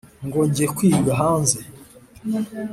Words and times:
ngo 0.25 0.39
nge 0.47 0.65
kwiga 0.75 1.11
hanze 1.21 1.59